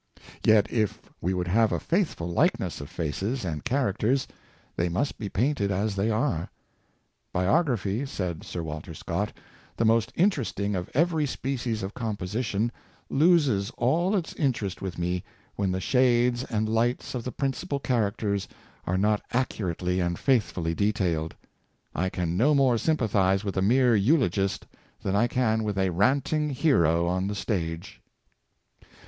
[0.43, 4.27] Yet, if we would have a faithful likeness of faces and characters,
[4.75, 6.49] they must be painted as they are."
[7.33, 9.31] Bi ography," said Sir Walter Scott,"
[9.77, 12.71] the most interesting of every species of composition,
[13.11, 15.23] loses all its interest with me
[15.55, 18.47] when the shades and lights of the principal characters
[18.87, 21.35] are not accurately and faithfully detailed.
[21.93, 24.65] I can no more sympathize with a mere eulogist
[25.03, 28.01] than I can with a ranting hero on the stage."